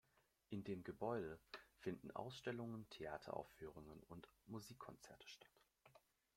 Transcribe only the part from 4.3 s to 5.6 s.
Musikkonzerte statt.